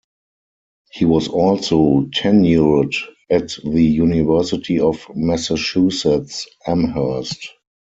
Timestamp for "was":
1.05-1.27